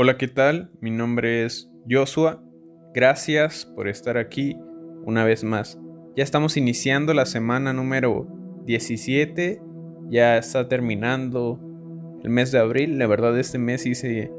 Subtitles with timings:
[0.00, 0.70] Hola, ¿qué tal?
[0.80, 2.40] Mi nombre es Joshua.
[2.94, 4.56] Gracias por estar aquí
[5.02, 5.76] una vez más.
[6.14, 8.28] Ya estamos iniciando la semana número
[8.64, 9.60] 17.
[10.08, 11.58] Ya está terminando
[12.22, 12.96] el mes de abril.
[12.96, 14.30] La verdad, este mes sí se,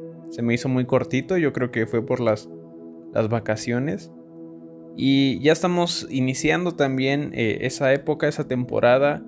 [0.41, 1.35] me hizo muy cortito.
[1.35, 2.49] Yo creo que fue por las,
[3.13, 4.13] las vacaciones.
[4.95, 9.21] Y ya estamos iniciando también eh, esa época, esa temporada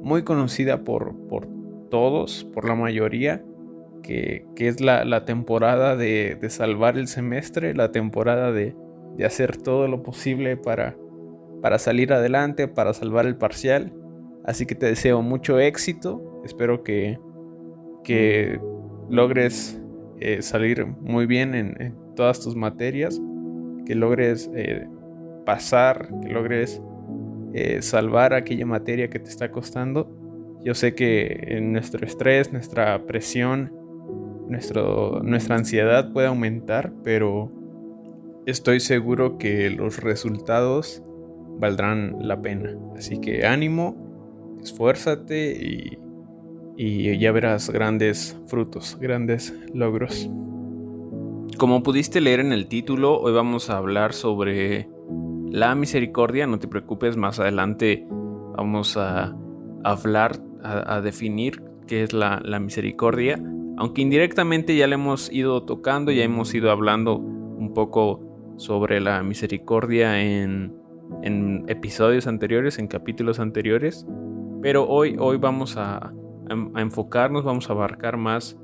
[0.00, 1.46] muy conocida por, por
[1.90, 3.44] todos, por la mayoría
[4.06, 8.74] que, es la, temporada de, salvar el semestre, la temporada de,
[9.24, 10.96] hacer todo lo posible para,
[11.78, 13.92] salir adelante, para salvar el parcial.
[14.44, 17.18] Así que te deseo mucho éxito, espero que,
[18.04, 18.60] que
[19.10, 19.80] logres
[20.20, 23.20] eh, salir muy bien en, todas tus materias,
[23.84, 24.86] que logres eh,
[25.44, 26.80] pasar, que logres
[27.52, 30.10] eh, salvar aquella materia que te está costando.
[30.64, 33.75] Yo sé que en nuestro estrés, nuestra presión,
[34.48, 37.50] nuestra ansiedad puede aumentar, pero
[38.46, 41.02] estoy seguro que los resultados
[41.58, 42.76] valdrán la pena.
[42.96, 45.98] Así que ánimo, esfuérzate y,
[46.76, 50.30] y ya verás grandes frutos, grandes logros.
[51.58, 54.88] Como pudiste leer en el título, hoy vamos a hablar sobre
[55.50, 56.46] la misericordia.
[56.46, 58.06] No te preocupes, más adelante
[58.56, 59.34] vamos a
[59.84, 63.40] hablar, a, definir qué es la, la misericordia
[63.76, 69.22] aunque indirectamente ya le hemos ido tocando, ya hemos ido hablando un poco sobre la
[69.22, 70.74] misericordia en,
[71.68, 74.06] episodios anteriores, en capítulos anteriores,
[74.62, 76.12] pero hoy, hoy vamos a,
[76.76, 78.58] enfocarnos, vamos a abarcar más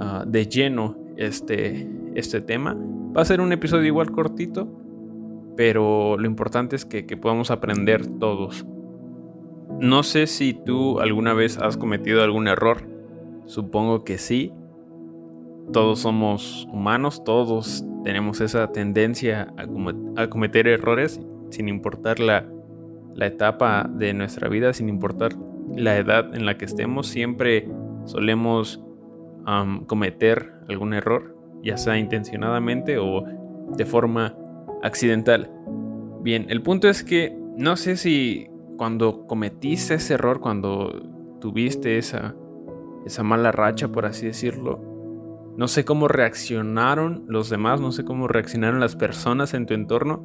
[0.00, 2.76] ah, de lleno este, este tema.
[3.16, 4.68] Va a ser un episodio igual cortito,
[5.56, 8.66] pero lo importante es que, que podamos aprender todos.
[9.80, 12.93] No sé si tú alguna vez has cometido algún error
[13.46, 14.52] Supongo que sí.
[15.72, 22.46] Todos somos humanos, todos tenemos esa tendencia a, cometer errores sin importar la,
[23.16, 25.32] etapa de nuestra vida, sin importar
[25.74, 27.68] la edad en la que estemos, siempre
[28.04, 28.82] solemos
[29.86, 33.24] cometer algún error, ya sea intencionadamente o
[33.76, 34.36] de forma
[34.82, 35.50] accidental.
[36.22, 42.34] Bien, el punto es que no sé si cuando cometiste ese error, cuando tuviste esa
[43.04, 44.80] esa mala racha, por así decirlo.
[45.56, 50.24] No sé cómo reaccionaron los demás, no sé cómo reaccionaron las personas en tu entorno.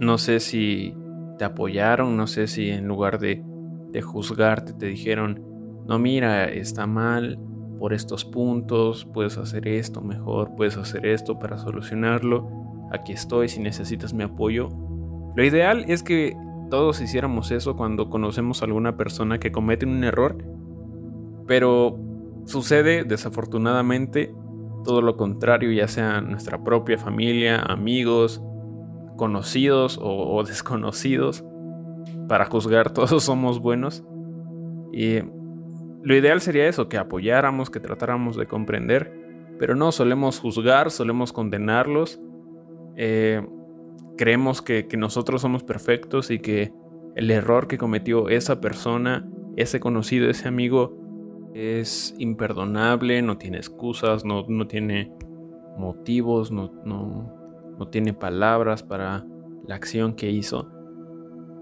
[0.00, 0.96] No sé si
[1.38, 3.44] te apoyaron, no sé si en lugar de,
[3.90, 5.42] de juzgarte te dijeron,
[5.86, 7.38] no mira, está mal
[7.78, 12.48] por estos puntos, puedes hacer esto mejor, puedes hacer esto para solucionarlo,
[12.92, 14.70] aquí estoy si necesitas mi apoyo.
[15.36, 16.36] Lo ideal es que
[16.70, 20.38] todos hiciéramos eso cuando conocemos a alguna persona que comete un error
[21.46, 21.98] pero
[22.46, 24.34] sucede desafortunadamente
[24.84, 28.42] todo lo contrario, ya sea nuestra propia familia, amigos,
[29.16, 31.44] conocidos o, desconocidos.
[32.28, 34.04] Para juzgar todos somos buenos.
[34.92, 35.20] Y
[36.02, 39.12] lo ideal sería eso, que apoyáramos, que tratáramos de comprender.
[39.58, 42.20] Pero no, solemos juzgar, solemos condenarlos.
[42.96, 43.44] Eh,
[44.16, 46.72] creemos que, que nosotros somos perfectos y que
[47.16, 51.03] el error que cometió esa persona, ese conocido, ese amigo,
[51.54, 55.12] es imperdonable, no tiene excusas, no, tiene
[55.78, 59.24] motivos, no, no, tiene palabras para
[59.66, 60.68] la acción que hizo.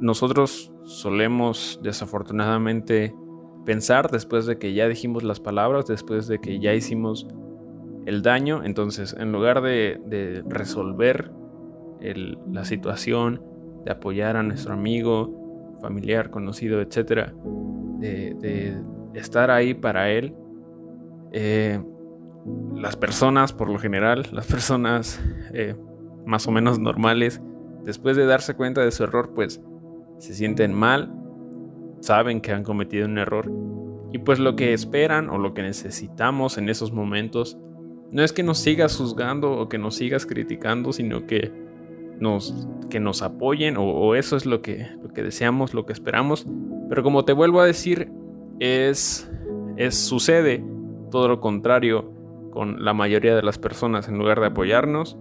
[0.01, 3.15] Nosotros solemos desafortunadamente
[3.67, 7.29] pensar después de que ya dijimos las palabras, después de que ya hicimos
[8.07, 11.31] el daño, entonces en lugar de, resolver
[12.01, 13.45] la situación,
[13.85, 17.31] de apoyar a nuestro amigo, familiar, conocido, etc.,
[17.99, 18.75] de,
[19.15, 20.35] estar ahí para él.
[21.33, 21.81] Eh,
[22.77, 25.21] las personas, por lo general, las personas
[25.53, 25.75] eh,
[26.27, 27.41] más o menos normales,
[27.85, 29.61] después de darse cuenta de su error, pues
[30.19, 31.13] se sienten mal,
[32.01, 33.51] saben que han cometido un error
[34.13, 37.57] y pues lo que esperan o lo que necesitamos en esos momentos
[38.11, 41.51] no es que nos sigas juzgando o que nos sigas criticando, sino que
[42.21, 45.95] nos, que nos apoyen o, o eso es lo que, lo que deseamos, lo que
[45.95, 46.47] esperamos.
[46.91, 48.13] Pero como te vuelvo a decir,
[48.61, 49.31] es,
[49.77, 50.65] es sucede
[51.11, 52.13] todo lo contrario
[52.51, 55.19] con la mayoría de las personas en lugar de apoyarnos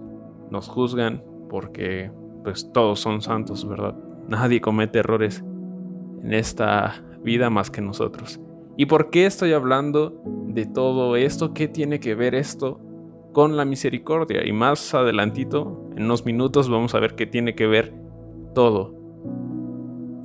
[0.50, 2.10] nos juzgan porque
[2.44, 3.94] pues todos son santos, ¿verdad?
[4.28, 5.42] Nadie comete errores
[6.22, 8.40] en esta vida más que nosotros.
[8.76, 11.52] ¿Y por qué estoy hablando de todo esto?
[11.54, 12.80] ¿Qué tiene que ver esto
[13.32, 14.46] con la misericordia?
[14.46, 17.94] Y más adelantito, en unos minutos, vamos a ver qué tiene que ver
[18.54, 18.94] todo.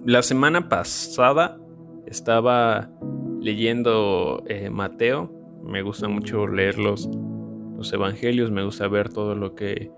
[0.06, 1.60] La semana pasada
[2.08, 2.90] estaba
[3.42, 5.32] leyendo eh, Mateo.
[5.64, 7.10] Me gusta mucho leer los,
[7.76, 9.92] los evangelios, me gusta ver todo lo que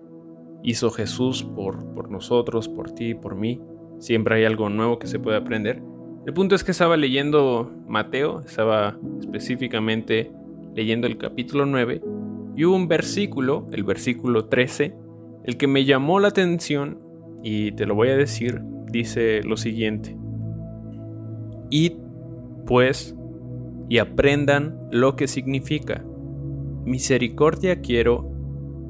[0.63, 3.61] hizo Jesús por, por nosotros, por ti, por mí.
[3.99, 5.81] Siempre hay algo nuevo que se puede aprender.
[6.25, 10.31] El punto es que estaba leyendo Mateo, estaba específicamente
[10.75, 12.01] leyendo el capítulo 9
[12.55, 14.95] y hubo un versículo, el versículo 13,
[15.45, 16.99] el que me llamó la atención
[17.43, 20.17] y te lo voy a decir, dice lo siguiente.
[21.69, 21.93] Id,
[22.65, 23.15] pues,
[23.89, 26.05] y aprendan lo que significa.
[26.85, 28.31] Misericordia quiero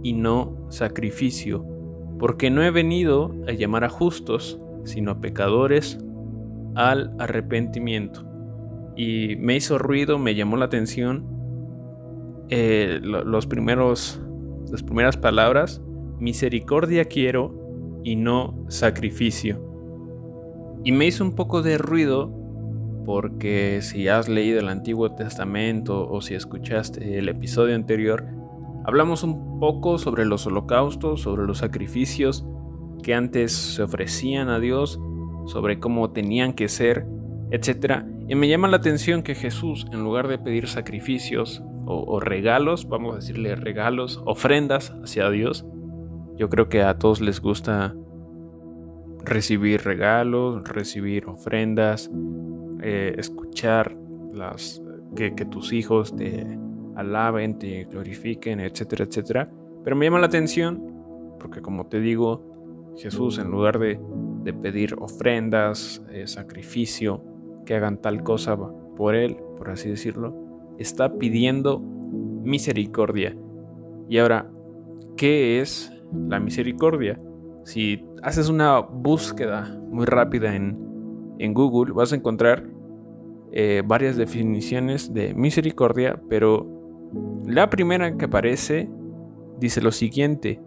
[0.04, 1.66] y no sacrificio,
[2.20, 5.98] porque no he venido a llamar a justos, sino a pecadores
[6.76, 8.26] al arrepentimiento.
[8.96, 11.25] Y me hizo ruido, me llamó la atención
[12.50, 14.22] eh, los primeros,
[14.72, 15.82] las primeras palabras,
[16.20, 19.64] misericordia quiero y no sacrificio.
[20.84, 22.38] Y me hizo un poco de ruido
[23.06, 28.25] porque si has leído el Antiguo Testamento o si escuchaste el episodio anterior,
[28.86, 32.46] hablamos un poco sobre los holocaustos, sobre los sacrificios
[33.04, 35.00] que antes se ofrecían a Dios,
[35.46, 37.06] sobre cómo tenían que ser,
[37.51, 38.04] etc.
[38.28, 43.13] Y me llama la atención que Jesús, en lugar de pedir sacrificios o, regalos, vamos
[43.13, 45.66] a decirle regalos, ofrendas hacia Dios,
[46.38, 47.96] yo creo que a todos les gusta
[49.24, 52.12] recibir regalos, recibir ofrendas,
[52.81, 53.96] eh, escuchar
[54.34, 54.81] las,
[55.16, 56.58] que, tus hijos te
[56.96, 59.52] alaben, te glorifiquen, etcétera, etcétera.
[59.84, 60.90] Pero me llama la atención
[61.40, 64.00] porque como te digo, Jesús en lugar de,
[64.62, 67.24] pedir ofrendas, eh, sacrificio,
[67.66, 68.58] que hagan tal cosa
[68.98, 70.36] por Él, por así decirlo,
[70.80, 73.38] está pidiendo misericordia.
[74.10, 74.50] Y ahora,
[75.18, 75.94] ¿qué es
[76.28, 77.20] la misericordia?
[77.64, 80.88] Si haces una búsqueda muy rápida en,
[81.53, 82.69] Google, vas a encontrar
[83.51, 86.68] eh, varias definiciones de misericordia, pero
[87.45, 88.89] la primera que aparece
[89.59, 90.62] dice lo siguiente,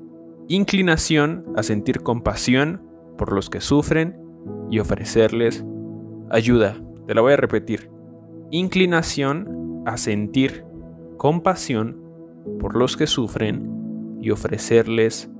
[0.48, 2.82] inclinación a sentir compasión
[3.16, 4.16] por los que sufren
[4.70, 5.64] y ofrecerles
[6.30, 6.76] ayuda.
[7.06, 7.90] Te la voy a repetir.
[8.50, 10.64] Inclinación a sentir
[11.18, 12.02] compasión
[12.58, 15.30] por los que sufren y ofrecerles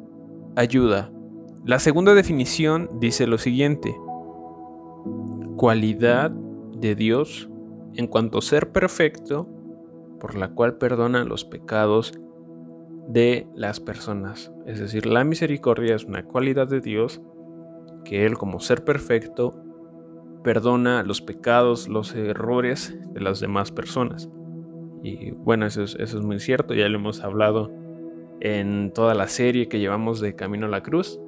[0.57, 1.13] ayuda.
[1.65, 3.95] La segunda definición dice lo siguiente.
[5.63, 7.49] Cualidad de Dios
[7.95, 9.49] en cuanto a ser perfecto,
[10.19, 12.19] por la cual perdona los pecados
[13.07, 14.53] de las personas.
[14.67, 17.23] Es decir, la misericordia es una cualidad de Dios
[18.05, 19.55] que Él como ser perfecto
[20.43, 24.29] perdona los pecados, los errores de las demás personas.
[25.05, 27.71] Y bueno, eso es, eso es muy cierto, ya lo hemos hablado
[28.41, 31.21] en toda la serie que llevamos de Camino a la Cruz.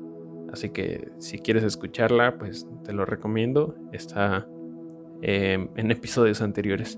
[0.55, 3.75] Así que si quieres escucharla, pues te lo recomiendo.
[3.91, 4.47] Está
[5.21, 6.97] em, en episodios anteriores.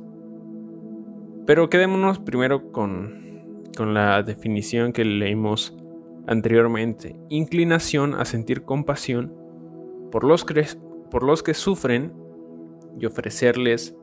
[1.46, 5.74] Pero quedémonos primero con, con la definición que leímos
[6.26, 7.16] anteriormente.
[7.30, 9.32] Inclinación a sentir compasión
[10.12, 10.44] por los,
[11.10, 12.12] por los que sufren
[13.00, 13.96] y ofrecerles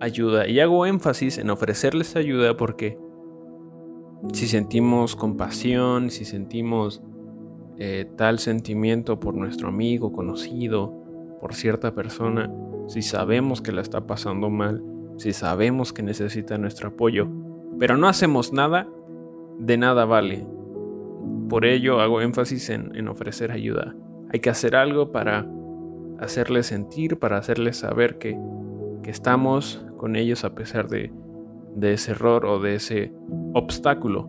[0.00, 0.48] ayuda.
[0.48, 2.98] Y hago énfasis en ofrecerles ayuda porque
[4.32, 7.00] si sentimos compasión, si sentimos
[7.78, 10.92] eh, tal sentimiento por nuestro amigo, conocido,
[11.40, 12.52] por cierta persona,
[12.88, 14.82] si sabemos que la está pasando mal,
[15.16, 17.28] si sabemos que necesita nuestro apoyo,
[17.78, 18.88] pero no hacemos nada,
[19.58, 20.46] de nada vale.
[21.48, 23.94] Por ello hago énfasis en, ofrecer ayuda.
[24.32, 25.46] Hay que hacer algo para
[26.18, 28.38] hacerles sentir, para hacerles saber que,
[29.02, 31.12] que estamos con ellos a pesar de,
[31.74, 33.12] de ese error o de ese
[33.54, 34.28] obstáculo.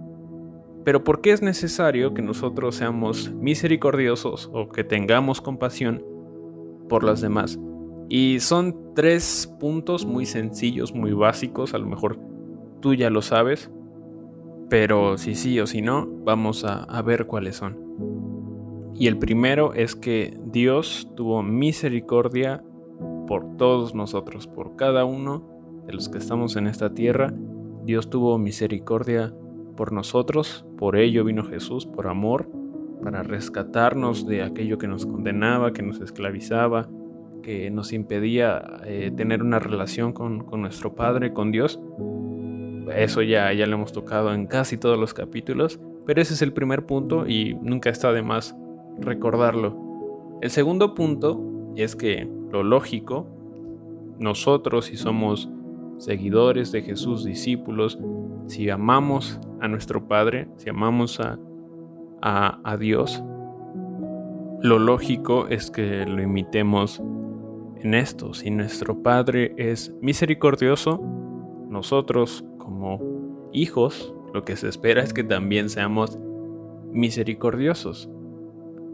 [0.83, 6.03] Pero ¿por qué es necesario que nosotros seamos misericordiosos o que tengamos compasión
[6.88, 7.59] por los demás?
[8.07, 12.19] Y son tres puntos muy sencillos, muy básicos, a lo mejor
[12.81, 13.69] tú ya lo sabes,
[14.69, 17.77] pero si sí o si no, vamos a, a ver cuáles son.
[18.95, 22.63] Y el primero es que Dios tuvo misericordia
[23.27, 27.33] por todos nosotros, por cada uno de los que estamos en esta tierra.
[27.86, 29.33] Dios tuvo misericordia
[29.79, 32.50] por nosotros, por ello vino Jesús, por amor,
[33.01, 36.89] para rescatarnos de aquello que nos condenaba, que nos esclavizaba,
[37.43, 41.79] que nos impedía eh, tener una relación con, nuestro Padre, con Dios.
[42.93, 46.51] Eso ya, ya lo hemos tocado en casi todos los capítulos, pero ese es el
[46.51, 48.57] primer punto y nunca está de más
[49.00, 50.39] recordarlo.
[50.41, 53.27] El segundo punto es que lo lógico,
[54.19, 55.50] nosotros si somos
[56.00, 58.00] seguidores de Jesús, discípulos,
[58.48, 61.38] si amamos a nuestro Padre, si amamos a,
[62.22, 63.24] a, Dios,
[64.62, 67.01] lo lógico es que lo imitemos
[67.77, 68.34] en esto.
[68.34, 71.00] Si nuestro Padre es misericordioso,
[71.70, 76.18] nosotros como hijos lo que se espera es que también seamos
[76.91, 78.10] misericordiosos.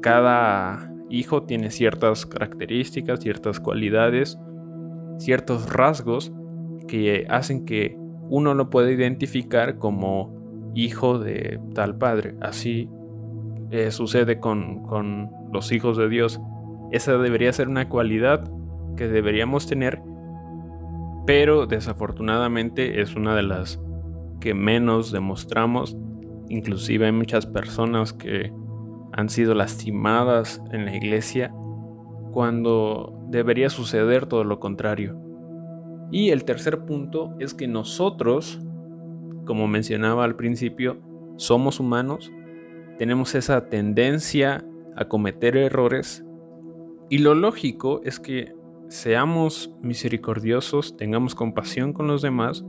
[0.01, 4.37] Cada hijo tiene ciertas características, ciertas cualidades,
[5.17, 6.31] ciertos rasgos
[6.87, 7.97] que hacen que
[8.29, 12.35] uno lo pueda identificar como hijo de tal padre.
[12.41, 12.89] Así
[13.71, 16.39] eh, sucede con, con los hijos de Dios.
[16.91, 18.49] Esa debería ser una cualidad
[18.95, 20.01] que deberíamos tener,
[21.25, 23.79] pero desafortunadamente es una de las
[24.39, 25.97] que menos demostramos.
[26.49, 28.53] Inclusive hay muchas personas que
[29.13, 31.53] han sido lastimadas en la iglesia
[32.31, 35.24] cuando debería suceder todo lo contrario.
[36.11, 38.59] Y el tercer punto es que nosotros,
[39.45, 41.01] como mencionaba al principio,
[41.37, 42.31] somos humanos,
[42.97, 44.63] tenemos esa tendencia
[44.95, 46.25] a cometer errores
[47.09, 48.55] y lo lógico es que
[48.87, 52.65] seamos misericordiosos, tengamos compasión con los demás,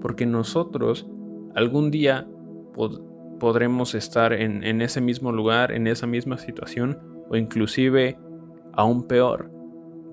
[0.00, 1.08] porque nosotros
[1.54, 2.28] algún día
[3.40, 6.98] podremos estar en, en ese mismo lugar, en esa misma situación,
[7.30, 8.18] o inclusive
[8.72, 9.50] aún peor.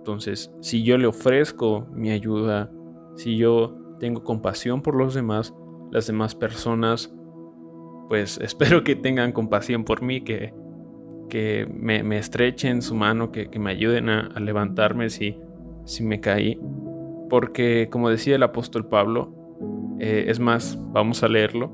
[0.02, 2.72] Entonces, si yo le ofrezco mi ayuda,
[3.16, 5.54] si yo tengo compasión por los demás,
[5.92, 7.14] las demás personas,
[8.10, 10.56] pues espero que tengan compasión por mí, que,
[11.30, 15.38] que me, estrechen su mano, que, me ayuden a, levantarme si,
[15.86, 16.60] si, me caí.
[17.30, 19.32] Porque como decía el apóstol Pablo,
[20.00, 21.72] eh, es más, vamos a leerlo.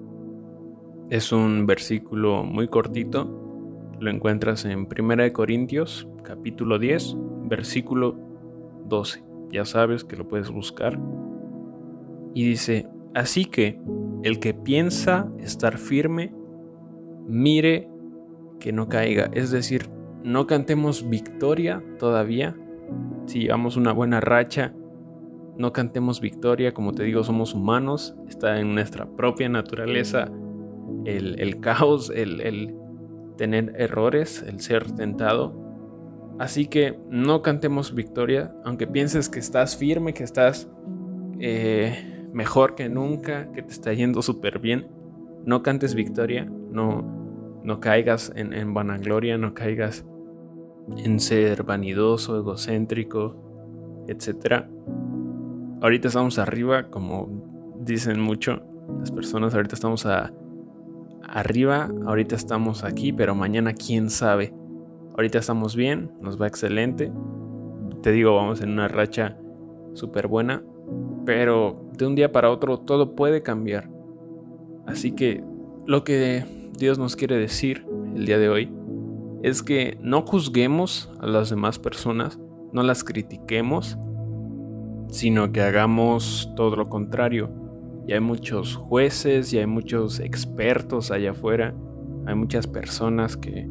[1.10, 3.94] Es un versículo muy cortito.
[4.02, 7.16] Lo encuentras en 1 Corintios, capítulo 10,
[7.50, 8.16] versículo
[8.86, 9.24] 12.
[9.52, 11.00] Ya sabes que lo puedes buscar.
[12.34, 13.80] Y dice, así que
[14.24, 16.34] el que piensa estar firme,
[17.28, 17.90] mire
[18.60, 19.30] que no caiga.
[19.34, 19.90] Es decir,
[20.24, 22.56] no cantemos victoria todavía.
[23.26, 24.74] Si llevamos una buena racha,
[25.58, 26.74] no cantemos victoria.
[26.74, 28.16] Como te digo, somos humanos.
[28.28, 30.30] Está en nuestra propia naturaleza
[31.06, 32.76] el, caos, el,
[33.38, 35.67] tener errores, el ser tentado.
[36.40, 40.70] Así que no cantemos victoria, aunque pienses que estás firme, que estás
[41.40, 44.88] eh, mejor que nunca, que te está yendo súper bien.
[45.46, 50.06] No cantes victoria, no, no caigas en, vanagloria, no caigas
[50.98, 54.66] en ser vanidoso, egocéntrico, etc.
[55.82, 58.62] Ahorita estamos arriba, como dicen mucho
[59.00, 60.34] las personas, ahorita estamos a,
[61.24, 64.54] arriba, ahorita estamos aquí, pero mañana quién sabe.
[65.18, 67.12] Ahorita estamos bien, nos va excelente.
[68.04, 69.36] Te digo, vamos en una racha
[69.94, 70.64] súper buena,
[71.26, 73.90] pero de un día para otro todo puede cambiar.
[74.86, 75.44] Así que
[75.88, 76.46] lo que
[76.78, 77.84] Dios nos quiere decir
[78.16, 78.72] el día de hoy
[79.42, 82.40] es que no juzguemos a las demás personas,
[82.72, 83.98] no las critiquemos,
[85.10, 87.50] sino que hagamos todo lo contrario.
[88.06, 91.74] Y hay muchos jueces y hay muchos expertos allá afuera,
[92.28, 93.68] hay muchas personas que,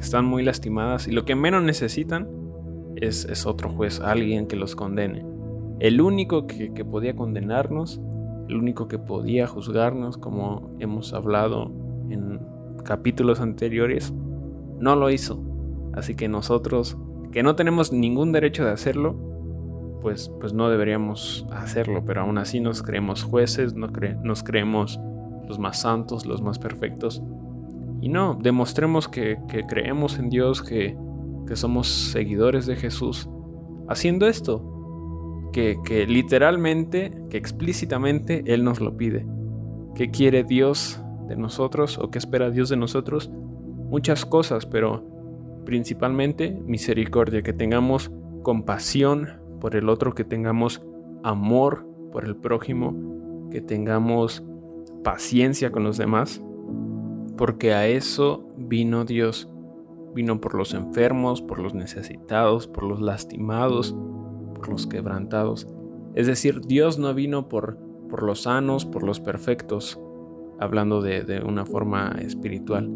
[0.00, 2.28] están muy lastimadas y lo que menos necesitan
[2.96, 5.24] es, es, otro juez, alguien que los condene.
[5.80, 8.00] El único que, que podía condenarnos,
[8.48, 11.70] el único que podía juzgarnos, como hemos hablado
[12.10, 12.40] en
[12.84, 14.12] capítulos anteriores,
[14.78, 15.42] no lo hizo.
[15.92, 16.96] Así que nosotros,
[17.32, 19.16] que no tenemos ningún derecho de hacerlo,
[20.00, 25.00] pues, pues no deberíamos hacerlo, pero aún así nos creemos jueces, nos creemos
[25.46, 27.22] los más santos, los más perfectos.
[28.00, 29.38] Y no, demostremos que,
[29.68, 30.96] creemos en Dios, que,
[31.54, 33.28] somos seguidores de Jesús,
[33.88, 39.26] haciendo esto, que, que literalmente, que explícitamente Él nos lo pide.
[39.94, 45.04] ¿Qué quiere Dios de nosotros o qué espera Dios de nosotros, muchas cosas, pero
[45.64, 48.10] principalmente misericordia, que tengamos
[48.42, 49.28] compasión
[49.60, 50.82] por el otro, que tengamos
[51.22, 54.42] amor por el prójimo, que tengamos
[55.04, 56.42] paciencia con los demás,
[57.38, 59.48] porque a eso vino Dios.
[60.14, 63.96] Vino por los enfermos, por los necesitados, por los lastimados,
[64.54, 65.68] por los quebrantados.
[66.14, 67.78] Es decir, Dios no vino por,
[68.10, 70.00] por los sanos, por los perfectos,
[70.58, 72.90] hablando de, una forma espiritual.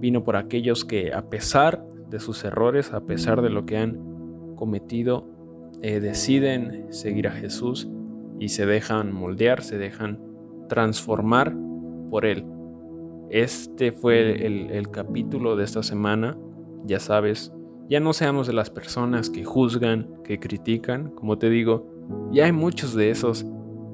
[0.00, 4.56] Vino por aquellos que a pesar de sus errores, a pesar de lo que han
[4.56, 5.28] cometido,
[5.82, 7.88] eh, deciden seguir a Jesús
[8.40, 10.20] y se dejan moldear, se dejan
[10.68, 11.54] transformar
[12.10, 12.44] por Él.
[13.30, 16.36] Este fue el, capítulo de esta semana.
[16.84, 17.52] Ya sabes,
[17.88, 21.10] ya no seamos de las personas que juzgan, que critican.
[21.10, 21.86] Como te digo,
[22.32, 23.46] ya hay muchos de esos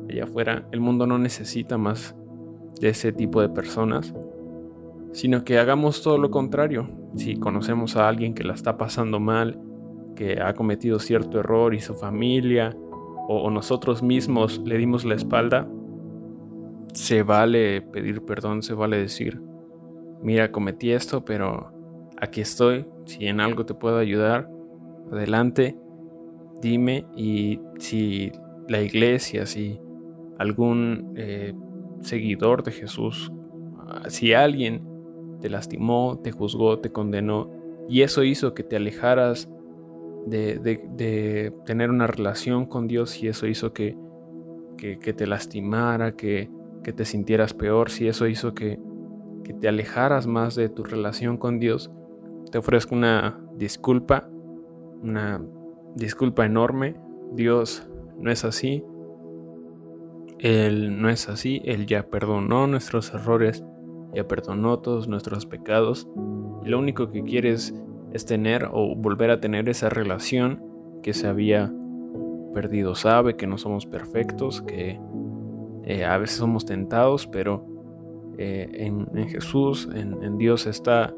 [0.08, 0.68] allá afuera.
[0.72, 2.14] El mundo no necesita más
[2.80, 4.14] de ese tipo de personas,
[5.12, 6.88] sino que hagamos todo lo contrario.
[7.16, 9.58] Si conocemos a alguien que la está pasando mal,
[10.14, 12.76] que ha cometido cierto error y su familia
[13.28, 15.68] o, nosotros mismos le dimos la espalda,
[16.92, 19.40] se vale pedir perdón, se vale decir,
[20.22, 21.72] mira, cometí esto, pero
[22.20, 24.50] aquí estoy, si en algo te puedo ayudar,
[25.12, 25.76] adelante,
[26.60, 28.32] dime y si
[28.68, 29.80] la iglesia, si
[30.38, 31.54] algún eh,
[32.00, 33.30] seguidor de Jesús,
[34.08, 34.82] si alguien
[35.40, 37.50] te lastimó, te juzgó, te condenó,
[37.88, 39.48] y eso hizo que te alejaras
[40.26, 43.96] de, tener una relación con Dios, y eso hizo que,
[44.78, 46.50] que, te lastimara, que,
[46.84, 48.78] que, te sintieras peor, si eso hizo que,
[49.42, 51.90] que te alejaras más de tu relación con Dios,
[52.52, 54.28] te ofrezco una disculpa,
[55.02, 55.42] una
[55.96, 56.94] disculpa enorme.
[57.32, 57.88] Dios
[58.18, 58.84] no es así.
[60.38, 61.62] Él no es así.
[61.64, 63.64] Él ya perdonó nuestros errores
[64.14, 66.08] ya perdonó todos nuestros pecados
[66.64, 67.74] y lo único que quieres
[68.12, 70.62] es tener o volver a tener esa relación
[71.02, 71.72] que se había
[72.54, 72.94] perdido.
[72.94, 75.00] Sabe que no somos perfectos, que
[75.86, 77.66] eh, a veces somos tentados, pero
[78.38, 81.14] eh, en, Jesús, en, Dios está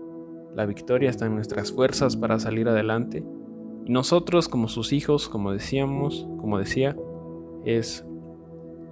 [0.55, 3.25] la victoria, está en nuestras fuerzas para salir adelante.
[3.85, 6.97] Y nosotros como sus hijos, como decíamos, como decía,
[7.65, 8.05] es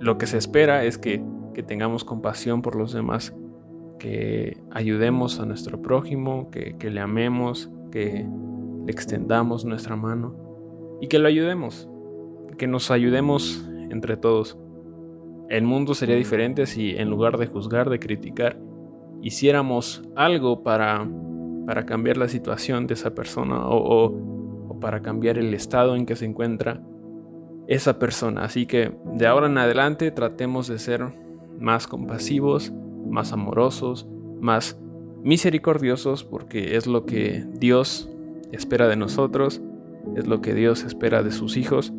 [0.01, 3.35] lo que se espera es que, que tengamos compasión por los demás,
[3.99, 8.29] que ayudemos a nuestro prójimo, que, le amemos, que
[8.85, 10.37] le extendamos nuestra mano
[11.01, 11.89] y que lo ayudemos,
[12.59, 14.59] que nos ayudemos entre todos.
[15.49, 18.59] El mundo sería diferente si en lugar de juzgar, de criticar,
[19.23, 21.09] hiciéramos algo para,
[21.67, 24.07] para cambiar la situación de esa persona o,
[24.69, 26.83] o para cambiar el estado en que se encuentra
[27.67, 28.45] esa persona.
[28.45, 31.05] Así que de ahora en adelante tratemos de ser
[31.59, 32.73] más compasivos,
[33.09, 34.07] más amorosos,
[34.41, 34.79] más
[35.23, 38.11] misericordiosos, porque es lo que Dios
[38.53, 39.63] espera de nosotros,
[40.17, 41.93] es lo que Dios espera de sus hijos.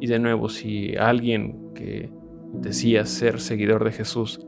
[0.00, 2.10] Y de nuevo, si alguien que
[2.60, 4.40] decía ser seguidor de Jesús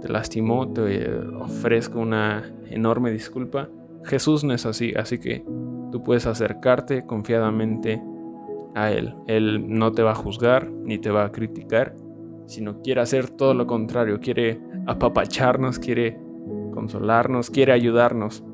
[0.00, 1.08] te lastimó, te
[1.40, 3.68] ofrezco una enorme disculpa.
[4.04, 5.44] Jesús no es así, así que
[5.90, 8.02] tú puedes acercarte confiadamente
[8.74, 9.14] a Él.
[9.26, 11.94] Él no te va a juzgar ni te va a criticar,
[12.46, 16.18] sino quiere hacer todo lo contrario, quiere apapacharnos, quiere
[16.72, 18.44] consolarnos, quiere ayudarnos.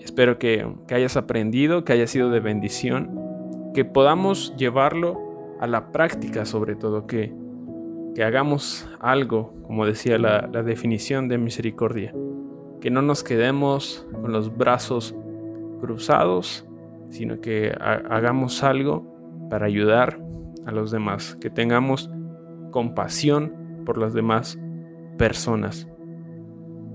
[0.00, 3.10] Espero que, hayas aprendido, que haya sido de bendición,
[3.74, 7.34] que podamos llevarlo a la práctica sobre todo, que,
[8.16, 12.14] que hagamos algo, como decía la, definición de misericordia,
[12.80, 15.14] que no nos quedemos con los brazos
[15.82, 16.66] cruzados,
[17.10, 19.04] sino que hagamos algo
[19.50, 20.18] para ayudar
[20.64, 22.10] a los demás, que tengamos
[22.70, 24.58] compasión por las demás
[25.18, 25.86] personas.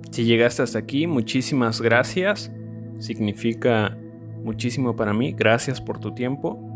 [0.09, 2.51] Si llegaste hasta aquí, muchísimas gracias.
[2.97, 3.95] Significa
[4.43, 5.33] muchísimo para mí.
[5.33, 6.70] Gracias por tu tiempo.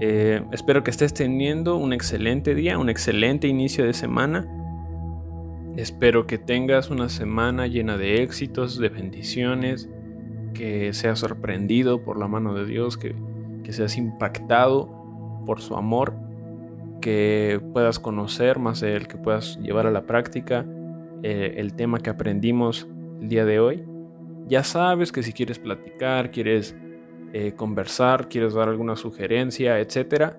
[0.00, 4.48] Eh, espero que estés teniendo un excelente día, un excelente inicio de semana.
[5.76, 9.88] Espero que tengas una semana llena de éxitos, de bendiciones,
[10.54, 13.14] que seas sorprendido por la mano de Dios, que,
[13.64, 14.90] que seas impactado
[15.46, 16.14] por su amor
[17.02, 20.64] que puedas conocer más de él, que puedas llevar a la práctica
[21.22, 22.88] eh, el tema que aprendimos
[23.20, 23.84] el día de hoy.
[24.46, 26.74] Ya sabes que si quieres platicar, quieres
[27.32, 30.38] eh, conversar, quieres dar alguna sugerencia, etcétera,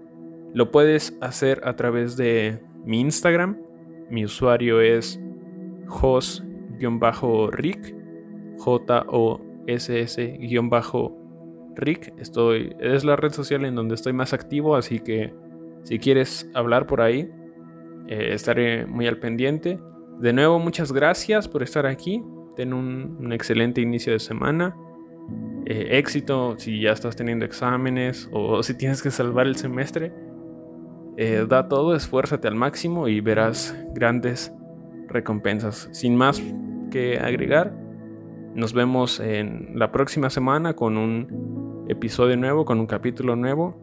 [0.53, 3.57] lo puedes hacer a través de mi Instagram.
[4.09, 5.19] Mi usuario es
[5.87, 6.35] jos-rick,
[8.59, 10.33] J-O-S-S-rick.
[12.19, 15.33] Estoy, es la red social en donde estoy más activo, así que
[15.83, 17.29] si quieres hablar por ahí,
[18.07, 19.79] eh, estaré muy al pendiente.
[20.19, 22.23] De nuevo, muchas gracias por estar aquí.
[22.55, 24.75] Ten un, excelente inicio de semana.
[25.65, 30.11] Eh, éxito si ya estás teniendo exámenes o, si tienes que salvar el semestre.
[31.15, 34.51] Eh, da todo, esfuérzate al máximo y verás grandes
[35.07, 35.89] recompensas.
[35.91, 36.41] Sin más
[36.91, 37.73] que agregar,
[38.55, 43.79] nos vemos en la próxima semana con un episodio nuevo, con un capítulo nuevo.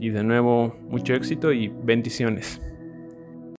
[0.00, 2.60] Y de nuevo, mucho éxito y bendiciones.